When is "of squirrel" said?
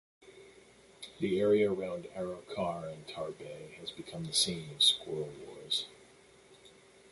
4.73-5.29